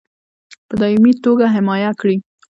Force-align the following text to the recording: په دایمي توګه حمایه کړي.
په 0.67 0.73
دایمي 0.81 1.11
توګه 1.23 1.45
حمایه 1.55 1.91
کړي. 1.99 2.17